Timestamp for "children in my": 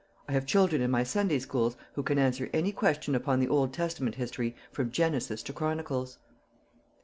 0.47-1.03